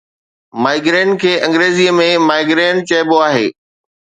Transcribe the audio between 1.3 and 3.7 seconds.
انگريزيءَ ۾ migraine چئبو آهي